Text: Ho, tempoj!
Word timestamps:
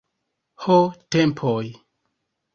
Ho, 0.63 0.77
tempoj! 1.17 1.69